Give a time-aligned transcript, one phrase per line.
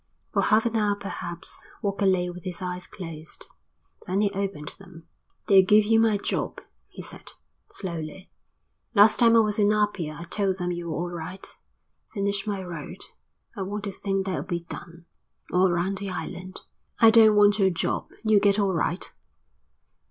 [0.33, 3.45] For half an hour perhaps Walker lay with his eyes closed,
[4.07, 5.07] then he opened them.
[5.45, 7.33] "They'll give you my job," he said,
[7.69, 8.31] slowly.
[8.95, 11.45] "Last time I was in Apia I told them you were all right.
[12.15, 12.97] Finish my road.
[13.55, 15.05] I want to think that'll be done.
[15.53, 16.61] All round the island."
[16.97, 18.09] "I don't want your job.
[18.23, 19.13] You'll get all right."